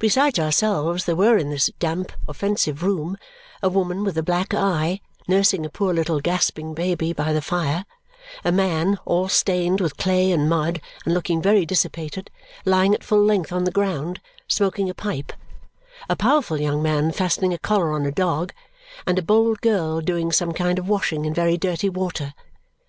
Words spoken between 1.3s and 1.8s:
in this